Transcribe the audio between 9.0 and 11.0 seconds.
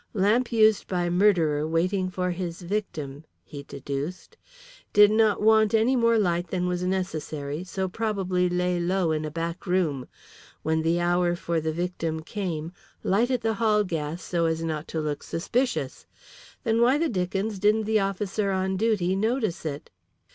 in a back room. When the